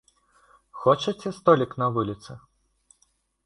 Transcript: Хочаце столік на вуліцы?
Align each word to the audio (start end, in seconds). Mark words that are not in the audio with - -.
Хочаце 0.85 1.29
столік 1.41 1.77
на 1.85 1.93
вуліцы? 1.99 2.41